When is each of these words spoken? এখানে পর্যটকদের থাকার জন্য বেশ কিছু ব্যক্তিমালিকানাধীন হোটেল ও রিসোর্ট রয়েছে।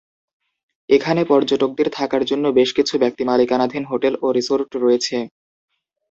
এখানে 0.89 1.21
পর্যটকদের 1.25 1.87
থাকার 1.97 2.23
জন্য 2.29 2.45
বেশ 2.57 2.69
কিছু 2.77 2.93
ব্যক্তিমালিকানাধীন 3.03 3.83
হোটেল 3.91 4.13
ও 4.21 4.37
রিসোর্ট 4.37 4.69
রয়েছে। 4.75 5.17